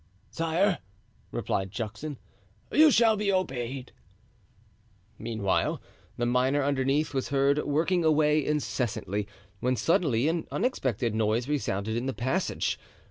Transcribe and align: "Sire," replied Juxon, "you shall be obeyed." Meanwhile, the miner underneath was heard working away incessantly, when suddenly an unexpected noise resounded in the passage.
"Sire," 0.31 0.79
replied 1.29 1.69
Juxon, 1.69 2.17
"you 2.71 2.89
shall 2.89 3.15
be 3.15 3.31
obeyed." 3.31 3.91
Meanwhile, 5.19 5.79
the 6.17 6.25
miner 6.25 6.63
underneath 6.63 7.13
was 7.13 7.29
heard 7.29 7.59
working 7.65 8.03
away 8.03 8.43
incessantly, 8.43 9.27
when 9.59 9.75
suddenly 9.75 10.27
an 10.27 10.47
unexpected 10.51 11.13
noise 11.13 11.47
resounded 11.47 11.95
in 11.95 12.07
the 12.07 12.13
passage. 12.15 12.79